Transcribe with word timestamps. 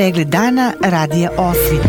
Pregled 0.00 0.28
dana 0.28 0.72
radija 0.84 1.30
Osvit. 1.38 1.88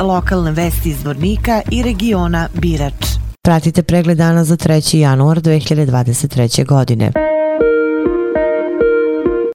Lokalne 0.00 0.52
vesti 0.52 0.88
iz 0.88 1.04
Vornika 1.04 1.62
i 1.70 1.82
regiona 1.82 2.48
Birač. 2.54 3.06
Pratite 3.42 3.82
pregled 3.82 4.18
dana 4.18 4.44
za 4.44 4.56
3. 4.56 4.96
januar 4.96 5.40
2023. 5.40 6.66
godine. 6.66 7.27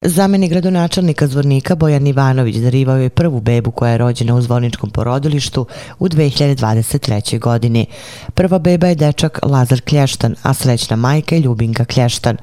Zameni 0.05 0.47
gradonačelnika 0.47 1.27
Zvornika 1.27 1.75
Bojan 1.75 2.07
Ivanović 2.07 2.55
darivao 2.55 2.97
je 2.97 3.09
prvu 3.09 3.41
bebu 3.41 3.71
koja 3.71 3.91
je 3.91 3.97
rođena 3.97 4.35
u 4.35 4.41
Zvorničkom 4.41 4.89
porodilištu 4.89 5.65
u 5.99 6.07
2023. 6.07 7.39
godini. 7.39 7.85
Prva 8.33 8.59
beba 8.59 8.87
je 8.87 8.95
dečak 8.95 9.39
Lazar 9.43 9.81
Klještan, 9.81 10.35
a 10.43 10.53
srećna 10.53 10.95
majka 10.95 11.35
je 11.35 11.41
Ljubinka 11.41 11.85
Klještan. 11.85 12.37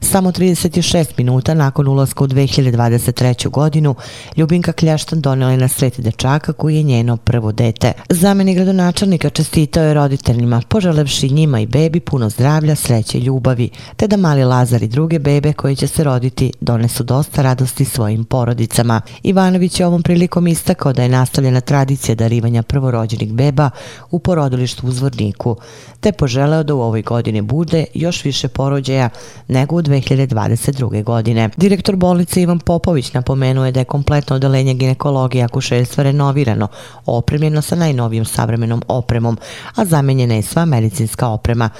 Samo 0.00 0.32
36 0.32 1.06
minuta 1.16 1.54
nakon 1.54 1.88
ulaska 1.88 2.24
u 2.24 2.26
2023. 2.26 3.50
godinu, 3.50 3.94
Ljubinka 4.36 4.72
Klještan 4.72 5.20
donela 5.20 5.50
je 5.50 5.56
na 5.56 5.68
svet 5.68 6.00
dečaka 6.00 6.52
koji 6.52 6.76
je 6.76 6.82
njeno 6.82 7.16
prvo 7.16 7.52
dete. 7.52 7.92
Zameni 8.10 8.54
gradonačelnika 8.54 9.30
čestitao 9.30 9.84
je 9.84 9.94
roditeljima, 9.94 10.62
poželevši 10.68 11.28
njima 11.28 11.60
i 11.60 11.66
bebi 11.66 12.00
puno 12.00 12.30
zdravlja, 12.30 12.74
sreće 12.74 13.18
i 13.18 13.20
ljubavi, 13.20 13.70
te 13.96 14.06
da 14.06 14.16
mali 14.16 14.44
Lazar 14.44 14.82
i 14.82 14.88
druge 14.88 15.18
bebe 15.18 15.52
koje 15.52 15.74
će 15.74 15.86
se 15.86 16.04
roditi 16.04 16.52
donesu 16.60 17.05
dosta 17.06 17.42
radosti 17.42 17.84
svojim 17.84 18.24
porodicama. 18.24 19.00
Ivanović 19.22 19.80
je 19.80 19.86
ovom 19.86 20.02
prilikom 20.02 20.46
istakao 20.46 20.92
da 20.92 21.02
je 21.02 21.08
nastavljena 21.08 21.60
tradicija 21.60 22.14
darivanja 22.14 22.62
prvorođenih 22.62 23.32
beba 23.32 23.70
u 24.10 24.18
porodilištu 24.18 24.86
u 24.86 24.90
Zvorniku, 24.90 25.56
te 26.00 26.12
poželeo 26.12 26.62
da 26.62 26.74
u 26.74 26.80
ovoj 26.80 27.02
godini 27.02 27.40
bude 27.40 27.84
još 27.94 28.24
više 28.24 28.48
porođaja 28.48 29.08
nego 29.48 29.76
u 29.76 29.82
2022. 29.82 31.04
godine. 31.04 31.50
Direktor 31.56 31.96
bolnice 31.96 32.42
Ivan 32.42 32.58
Popović 32.58 33.12
napomenuo 33.12 33.66
je 33.66 33.72
da 33.72 33.80
je 33.80 33.84
kompletno 33.84 34.36
odelenje 34.36 34.74
ginekologije 34.74 35.44
akušerstva 35.44 36.04
renovirano, 36.04 36.68
opremljeno 37.06 37.62
sa 37.62 37.76
najnovijom 37.76 38.24
savremenom 38.24 38.82
opremom, 38.88 39.38
a 39.74 39.84
zamenjena 39.84 40.34
je 40.34 40.42
sva 40.42 40.64
medicinska 40.64 41.28
oprema. 41.28 41.70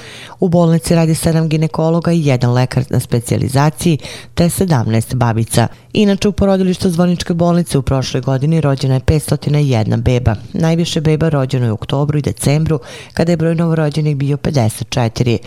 U 0.41 0.49
bolnici 0.49 0.95
radi 0.95 1.15
7 1.15 1.49
ginekologa 1.49 2.13
i 2.13 2.27
jedan 2.27 2.53
lekar 2.53 2.85
na 2.91 3.01
specijalizaciji, 3.01 3.99
te 4.35 4.45
17 4.45 5.16
babica. 5.17 5.69
Inače, 5.93 6.29
u 6.29 6.33
porodilištu 6.33 6.91
Zvoničke 6.91 7.35
bolnice 7.35 7.79
u 7.79 7.83
prošloj 7.83 8.21
godini 8.21 8.61
rođena 8.61 8.95
je 8.95 9.01
501 9.01 10.03
beba. 10.03 10.35
Najviše 10.53 11.01
beba 11.01 11.29
rođeno 11.29 11.67
je 11.67 11.71
u 11.73 11.75
oktobru 11.75 12.19
i 12.19 12.23
decembru, 12.23 12.81
kada 13.15 13.33
je 13.33 13.37
broj 13.37 13.55
novorođenih 13.55 14.17
bio 14.17 14.37
54. 14.37 15.39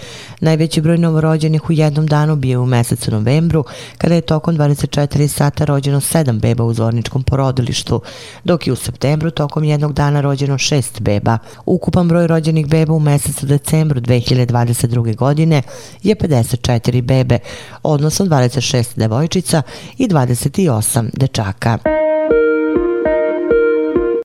Najveći 0.42 0.82
broj 0.82 0.98
novorođenih 0.98 1.70
u 1.70 1.74
jednom 1.74 2.08
danu 2.08 2.36
bio 2.36 2.62
u 2.62 2.66
mesecu 2.66 3.12
novembru, 3.12 3.64
kada 3.98 4.16
je 4.16 4.22
tokom 4.22 4.58
24 4.58 5.28
sata 5.28 5.66
rođeno 5.66 6.00
7 6.00 6.40
beba 6.40 6.64
u 6.64 6.74
Zvorničkom 6.74 7.24
porodilištu, 7.24 8.02
dok 8.44 8.68
je 8.68 8.74
u 8.74 8.76
septembru 8.76 9.32
tokom 9.32 9.64
jednog 9.64 9.94
dana 9.94 10.22
rođeno 10.22 10.54
6 10.54 11.02
beba. 11.02 11.38
Ukupan 11.66 12.08
broj 12.08 12.28
rođenih 12.28 12.68
beba 12.68 12.94
u 12.94 13.00
mesecu 13.00 13.46
decembru 13.46 14.02
2022. 14.02 15.16
godine 15.16 15.62
je 16.04 16.16
54 16.16 17.02
bebe, 17.02 17.40
odnosno 17.84 18.26
26 18.26 18.86
devojčica 18.96 19.59
i 19.98 20.08
28 20.08 21.10
dečaka. 21.14 21.80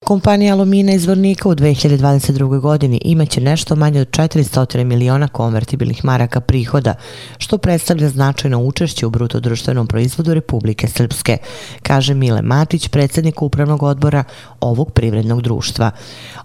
Kompanija 0.04 0.54
Alumina 0.54 0.92
iz 0.92 1.06
Vornika 1.06 1.48
u 1.48 1.54
2022. 1.54 2.60
godini 2.60 3.00
imaće 3.04 3.40
nešto 3.40 3.76
manje 3.76 4.00
od 4.00 4.08
400 4.08 4.84
miliona 4.84 5.28
konvertibilnih 5.28 6.04
maraka 6.04 6.40
prihoda, 6.40 6.94
što 7.38 7.58
predstavlja 7.58 8.08
značajno 8.08 8.62
učešće 8.62 9.06
u 9.06 9.10
bruto 9.10 9.40
društvenom 9.40 9.86
proizvodu 9.86 10.34
Republike 10.34 10.88
Srpske, 10.88 11.38
kaže 11.82 12.14
Mile 12.14 12.42
Matić, 12.42 12.88
predsjednik 12.88 13.42
upravnog 13.42 13.82
odbora 13.82 14.24
ovog 14.60 14.92
privrednog 14.92 15.42
društva. 15.42 15.90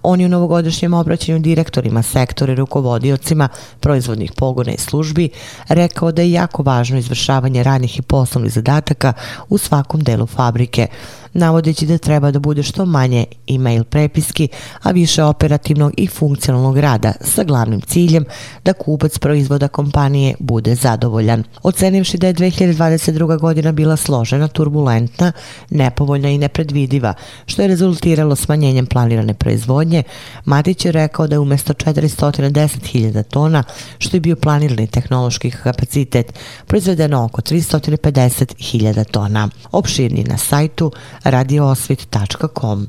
On 0.02 0.20
je 0.20 0.26
u 0.26 0.28
novogodišnjem 0.28 0.94
obraćanju 0.94 1.38
direktorima 1.38 2.02
sektora 2.02 2.52
i 2.52 2.56
rukovodiocima 2.56 3.48
proizvodnih 3.80 4.32
pogona 4.32 4.72
i 4.72 4.78
službi 4.78 5.28
rekao 5.68 6.12
da 6.12 6.22
je 6.22 6.32
jako 6.32 6.62
važno 6.62 6.98
izvršavanje 6.98 7.62
radnih 7.62 7.98
i 7.98 8.02
poslovnih 8.02 8.52
zadataka 8.52 9.12
u 9.48 9.58
svakom 9.58 10.00
delu 10.00 10.26
fabrike, 10.26 10.86
navodeći 11.32 11.86
da 11.86 11.98
treba 11.98 12.30
da 12.30 12.38
bude 12.38 12.62
što 12.62 12.86
manje 12.86 13.24
e-mail 13.54 13.84
prepiski, 13.84 14.48
a 14.82 14.90
više 14.90 15.24
operativnog 15.24 15.92
i 15.96 16.06
funkcionalnog 16.06 16.78
rada 16.78 17.12
sa 17.20 17.44
glavnim 17.44 17.80
ciljem 17.80 18.24
da 18.64 18.72
kupac 18.72 19.18
proizvoda 19.18 19.68
kompanije 19.68 20.34
bude 20.38 20.74
zadovoljan. 20.74 21.44
Ocenivši 21.62 22.18
da 22.18 22.26
je 22.26 22.34
2022. 22.34 23.38
godina 23.38 23.72
bila 23.72 23.96
složena, 23.96 24.48
turbulentna, 24.48 25.32
nepovoljna 25.70 26.30
i 26.30 26.38
nepredvidiva, 26.38 27.14
što 27.46 27.62
je 27.62 27.68
rezultiralo 27.68 28.36
smanjenjem 28.36 28.86
planirane 28.86 29.34
proizvodnje, 29.34 30.02
Matić 30.44 30.84
je 30.84 30.92
rekao 30.92 31.26
da 31.26 31.34
je 31.34 31.38
umjesto 31.38 31.72
410.000 31.72 33.22
tona, 33.22 33.62
što 33.98 34.16
je 34.16 34.20
bio 34.20 34.36
planirani 34.36 34.86
tehnološki 34.86 35.50
kapacitet, 35.50 36.32
proizvedeno 36.66 37.24
oko 37.24 37.42
350.000 37.42 39.04
tona. 39.04 39.48
Opširni 39.72 40.24
na 40.24 40.38
sajtu 40.38 40.92
radioosvit.com. 41.24 42.86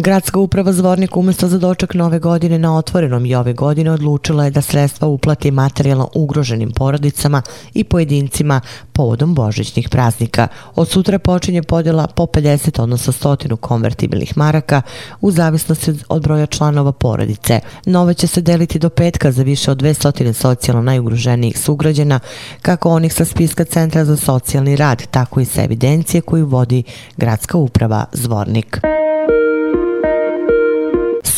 Gradska 0.00 0.38
uprava 0.38 0.72
Zvornik 0.72 1.16
umjesto 1.16 1.48
za 1.48 1.58
doček 1.58 1.94
nove 1.94 2.18
godine 2.18 2.58
na 2.58 2.76
otvorenom 2.76 3.26
i 3.26 3.34
ove 3.34 3.52
godine 3.52 3.90
odlučila 3.90 4.44
je 4.44 4.50
da 4.50 4.62
sredstva 4.62 5.08
uplati 5.08 5.50
materijalno 5.50 6.08
ugroženim 6.14 6.70
porodicama 6.70 7.42
i 7.74 7.84
pojedincima 7.84 8.60
povodom 8.92 9.34
božićnih 9.34 9.88
praznika. 9.88 10.48
Od 10.74 10.88
sutra 10.88 11.18
počinje 11.18 11.62
podjela 11.62 12.06
po 12.06 12.26
50, 12.26 12.82
odnosno 12.82 13.12
stotinu 13.12 13.56
konvertibilnih 13.56 14.36
maraka 14.36 14.82
u 15.20 15.30
zavisnosti 15.30 15.94
od 16.08 16.22
broja 16.22 16.46
članova 16.46 16.92
porodice. 16.92 17.60
Nove 17.86 18.14
će 18.14 18.26
se 18.26 18.40
deliti 18.40 18.78
do 18.78 18.90
petka 18.90 19.32
za 19.32 19.42
više 19.42 19.70
od 19.70 19.82
200 19.82 20.32
socijalno 20.32 20.82
najugroženijih 20.82 21.58
sugrađena, 21.58 22.20
kako 22.62 22.90
onih 22.90 23.14
sa 23.14 23.24
spiska 23.24 23.64
Centra 23.64 24.04
za 24.04 24.16
socijalni 24.16 24.76
rad, 24.76 25.02
tako 25.10 25.40
i 25.40 25.44
sa 25.44 25.64
evidencije 25.64 26.20
koju 26.20 26.46
vodi 26.46 26.82
Gradska 27.16 27.58
uprava 27.58 28.04
Zvornik. 28.12 28.80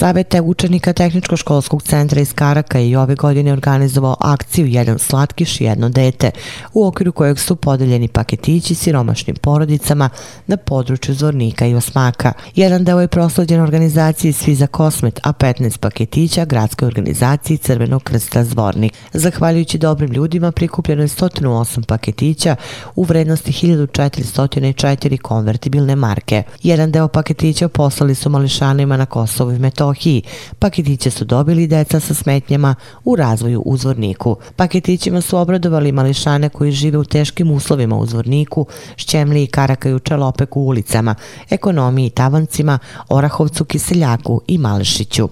Savete 0.01 0.41
učenika 0.41 0.93
Tehničko-školskog 0.93 1.83
centra 1.83 2.21
iz 2.21 2.33
Karaka 2.33 2.79
je 2.79 2.91
i 2.91 2.97
ove 2.97 3.15
godine 3.15 3.53
organizovao 3.53 4.17
akciju 4.21 4.67
Jedan 4.67 4.99
slatkiš 4.99 5.61
i 5.61 5.65
jedno 5.65 5.89
dete, 5.89 6.31
u 6.73 6.87
okviru 6.87 7.13
kojeg 7.13 7.39
su 7.39 7.57
podeljeni 7.57 8.09
paketići 8.09 8.75
siromašnim 8.75 9.37
porodicama 9.37 10.09
na 10.47 10.57
području 10.57 11.15
Zvornika 11.15 11.67
i 11.67 11.75
Osmaka. 11.75 12.33
Jedan 12.55 12.85
deo 12.85 13.01
je 13.01 13.09
proslođen 13.09 13.61
organizaciji 13.61 14.33
Svi 14.33 14.55
za 14.55 14.67
kosmet, 14.67 15.21
a 15.23 15.33
15 15.33 15.79
paketića 15.79 16.45
gradskoj 16.45 16.87
organizaciji 16.87 17.57
Crvenog 17.57 18.03
krsta 18.03 18.45
Zvornik. 18.45 18.93
Zahvaljujući 19.13 19.79
dobrim 19.79 20.13
ljudima 20.13 20.53
prikupljeno 20.53 21.03
je 21.03 21.09
108 21.09 21.85
paketića 21.87 22.57
u 22.97 23.05
vrednosti 23.05 23.53
1404 23.53 25.19
konvertibilne 25.19 25.97
marke. 25.97 26.43
Jedan 26.63 26.93
deo 26.93 27.09
paketića 27.09 27.69
poslali 27.69 28.15
su 28.15 28.31
mališanima 28.31 28.97
na 28.97 29.07
Kosovo 29.07 29.53
i 29.53 29.59
Metohiju 29.59 29.90
Metohiji. 29.91 30.23
Paketiće 30.59 31.11
su 31.11 31.25
dobili 31.25 31.67
deca 31.67 32.01
sa 32.01 32.15
smetnjama 32.15 32.75
u 33.05 33.17
razvoju 33.17 33.63
u 33.67 33.77
Zvorniku. 33.77 34.37
Paketićima 34.57 35.21
su 35.21 35.39
obradovali 35.39 35.93
mališane 35.93 36.49
koji 36.49 36.73
žive 36.73 36.99
u 36.99 37.05
teškim 37.05 37.51
uslovima 37.51 37.97
u 37.97 38.07
Zvorniku, 38.07 38.67
Šćemli 38.97 39.43
i 39.43 39.47
Karakaju 39.47 39.99
Čelopeku 39.99 40.61
ulicama, 40.61 41.15
ekonomiji 41.51 42.11
Tavancima, 42.11 42.79
Orahovcu, 43.09 43.65
Kiseljaku 43.65 44.41
i 44.47 44.59
Malešiću 44.59 45.29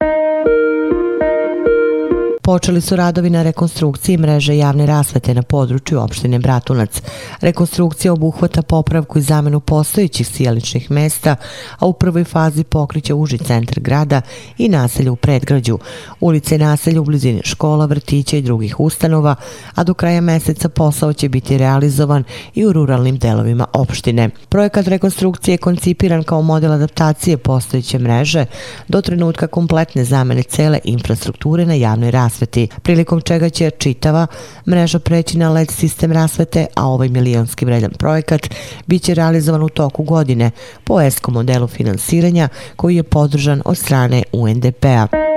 počeli 2.49 2.81
su 2.81 2.97
radovi 2.97 3.31
na 3.31 3.43
rekonstrukciji 3.43 4.19
mreže 4.19 4.57
javne 4.57 4.87
rasvete 4.87 5.35
na 5.35 5.43
području 5.43 6.01
opštine 6.01 6.39
Bratunac. 6.39 7.03
Rekonstrukcija 7.41 8.13
obuhvata 8.13 8.63
popravku 8.63 9.19
i 9.19 9.23
zamenu 9.23 9.61
postojećih 9.61 10.29
sijaličnih 10.29 10.91
mesta, 10.91 11.37
a 11.79 11.87
u 11.87 11.93
prvoj 11.93 12.25
fazi 12.25 12.65
pokriće 12.65 13.15
uži 13.15 13.39
centar 13.39 13.81
grada 13.81 14.21
i 14.59 14.69
naselje 14.69 15.11
u 15.11 15.17
predgrađu, 15.17 15.79
ulice 16.21 16.55
i 16.55 16.59
naselje 16.59 17.01
u 17.01 17.05
blizini 17.05 17.41
škola, 17.45 17.87
vrtića 17.87 18.37
i 18.37 18.43
drugih 18.43 18.81
ustanova, 18.81 19.35
a 19.75 19.85
do 19.85 19.95
kraja 19.95 20.21
meseca 20.21 20.69
posao 20.69 21.13
će 21.13 21.29
biti 21.29 21.59
realizovan 21.59 22.25
i 22.55 22.67
u 22.67 22.73
ruralnim 22.73 23.19
delovima 23.19 23.67
opštine. 23.73 24.31
Projekat 24.49 24.87
rekonstrukcije 24.87 25.53
je 25.53 25.59
koncipiran 25.59 26.23
kao 26.23 26.43
model 26.43 26.73
adaptacije 26.73 27.37
postojeće 27.37 27.99
mreže 27.99 28.45
do 28.89 29.01
trenutka 29.01 29.47
kompletne 29.47 30.05
zamene 30.05 30.43
cele 30.43 30.79
infrastrukture 30.85 31.67
na 31.67 31.75
javnoj 31.75 32.11
rasvete 32.11 32.38
rasveti, 32.39 32.69
prilikom 32.83 33.21
čega 33.21 33.49
će 33.51 33.71
čitava 33.71 34.27
mreža 34.67 34.99
preći 34.99 35.39
na 35.39 35.51
LED 35.51 35.71
sistem 35.71 36.13
rasvete, 36.13 36.67
a 36.75 36.87
ovaj 36.87 37.09
milijonski 37.09 37.65
vredan 37.65 37.91
projekat 37.91 38.49
bit 38.87 39.03
će 39.03 39.15
realizovan 39.15 39.63
u 39.63 39.69
toku 39.69 40.03
godine 40.03 40.51
po 40.85 41.01
ESCO 41.01 41.31
modelu 41.31 41.67
finansiranja 41.67 42.49
koji 42.77 42.97
je 42.97 43.03
podržan 43.03 43.63
od 43.65 43.79
strane 43.79 44.23
UNDP-a. 44.33 45.28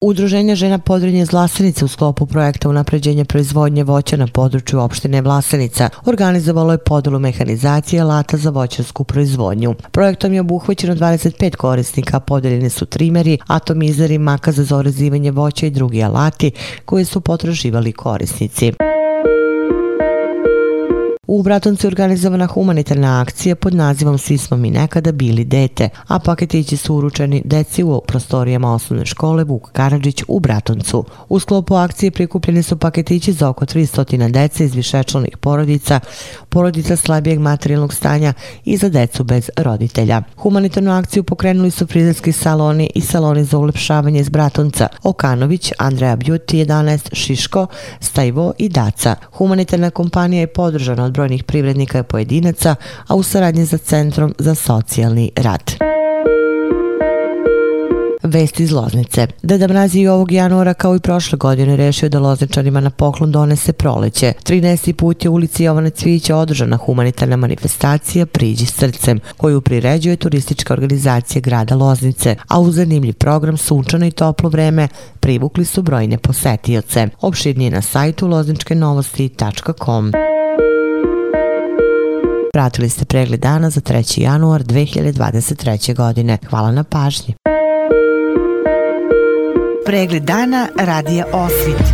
Udruženje 0.00 0.56
žena 0.56 0.78
Podrinje 0.78 1.24
Zlasenice 1.24 1.84
u 1.84 1.88
sklopu 1.88 2.26
projekta 2.26 2.68
unapređenja 2.68 3.24
proizvodnje 3.24 3.84
voća 3.84 4.16
na 4.16 4.26
području 4.26 4.80
opštine 4.80 5.22
Vlasenica 5.22 5.88
organizovalo 6.04 6.72
je 6.72 6.78
podelu 6.78 7.18
mehanizacije 7.18 8.02
alata 8.02 8.36
za 8.36 8.50
voćarsku 8.50 9.04
proizvodnju. 9.04 9.74
Projektom 9.90 10.32
je 10.32 10.40
obuhvaćeno 10.40 10.94
25 10.94 11.56
korisnika, 11.56 12.20
podeljene 12.20 12.70
su 12.70 12.86
trimeri, 12.86 13.38
atomizeri, 13.46 14.18
maka 14.18 14.52
za 14.52 14.64
zorezivanje 14.64 15.30
voća 15.30 15.66
i 15.66 15.70
drugi 15.70 16.02
alati 16.02 16.50
koje 16.84 17.04
su 17.04 17.20
potraživali 17.20 17.92
korisnici. 17.92 18.72
U 21.26 21.42
Bratoncu 21.42 21.86
je 21.86 21.88
organizovana 21.88 22.46
humanitarna 22.46 23.20
akcija 23.20 23.56
pod 23.56 23.74
nazivom 23.74 24.18
Svi 24.18 24.38
smo 24.38 24.56
mi 24.56 24.70
nekada 24.70 25.12
bili 25.12 25.44
dete, 25.44 25.88
a 26.06 26.18
paketići 26.18 26.76
su 26.76 26.94
uručeni 26.94 27.42
deci 27.44 27.82
u 27.82 28.00
prostorijama 28.06 28.74
osnovne 28.74 29.06
škole 29.06 29.44
Vuk 29.44 29.70
Karadžić 29.72 30.22
u 30.28 30.40
Bratoncu. 30.40 31.04
U 31.28 31.40
sklopu 31.40 31.74
akcije 31.74 32.10
prikupljeni 32.10 32.62
su 32.62 32.76
paketići 32.76 33.32
za 33.32 33.48
oko 33.48 33.66
300 33.66 34.30
dece 34.30 34.64
iz 34.64 34.74
višečlanih 34.74 35.36
porodica, 35.36 36.00
porodica 36.48 36.96
slabijeg 36.96 37.38
materijalnog 37.38 37.94
stanja 37.94 38.32
i 38.64 38.76
za 38.76 38.88
decu 38.88 39.24
bez 39.24 39.50
roditelja. 39.56 40.22
Humanitarnu 40.36 40.92
akciju 40.92 41.22
pokrenuli 41.24 41.70
su 41.70 41.86
frizerski 41.86 42.32
saloni 42.32 42.90
i 42.94 43.00
saloni 43.00 43.44
za 43.44 43.58
ulepšavanje 43.58 44.20
iz 44.20 44.28
Bratonca, 44.28 44.88
Okanović, 45.02 45.72
Andreja 45.78 46.16
Beauty 46.16 46.66
11, 46.66 47.14
Šiško, 47.14 47.66
Stajvo 48.00 48.52
i 48.58 48.68
Daca. 48.68 49.14
Humanitarna 49.32 49.90
kompanija 49.90 50.40
je 50.40 50.46
podržana 50.46 51.04
od 51.04 51.13
brojnih 51.14 51.44
privrednika 51.44 51.98
i 51.98 52.02
pojedinaca, 52.02 52.74
a 53.06 53.14
u 53.14 53.22
saradnji 53.22 53.64
za 53.64 53.78
Centrom 53.78 54.34
za 54.38 54.54
socijalni 54.54 55.30
rad. 55.36 55.94
Vesti 58.24 58.62
iz 58.62 58.72
Loznice. 58.72 59.26
Deda 59.42 59.68
Mrazi 59.68 60.00
i 60.00 60.08
ovog 60.08 60.32
januara 60.32 60.74
kao 60.74 60.96
i 60.96 61.00
prošle 61.00 61.38
godine 61.38 61.76
rešio 61.76 62.08
da 62.08 62.20
Lozničanima 62.20 62.80
na 62.80 62.90
poklon 62.90 63.32
donese 63.32 63.72
proleće. 63.72 64.32
13. 64.44 64.92
put 64.92 65.24
je 65.24 65.30
ulici 65.30 65.64
Jovane 65.64 65.90
Cvića 65.90 66.36
održana 66.36 66.76
humanitarna 66.76 67.36
manifestacija 67.36 68.26
Priđi 68.26 68.66
srcem, 68.66 69.20
koju 69.36 69.60
priređuje 69.60 70.16
turistička 70.16 70.74
organizacija 70.74 71.40
grada 71.40 71.74
Loznice, 71.74 72.36
a 72.48 72.60
u 72.60 72.70
zanimljiv 72.70 73.14
program 73.14 73.56
Sunčano 73.56 74.06
i 74.06 74.10
toplo 74.10 74.48
vreme 74.48 74.88
privukli 75.20 75.64
su 75.64 75.82
brojne 75.82 76.18
posetioce. 76.18 77.08
Opširnije 77.20 77.70
na 77.70 77.82
sajtu 77.82 78.26
lozničkenovosti.com. 78.26 80.12
Pratili 82.54 82.88
ste 82.88 83.04
pregled 83.04 83.40
dana 83.40 83.70
za 83.70 83.80
3. 83.80 84.20
januar 84.20 84.62
2023. 84.62 85.94
godine. 85.94 86.38
Hvala 86.48 86.72
na 86.72 86.84
pažnji. 86.84 87.34
Pregled 89.86 90.22
dana 90.22 90.68
radija 90.78 91.26
Osvit. 91.32 91.86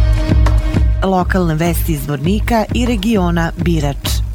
Lokalne 1.04 1.54
vesti 1.54 1.92
iz 1.92 2.06
Vornika 2.08 2.64
i 2.74 2.86
regiona 2.86 3.52
Birač. 3.56 4.29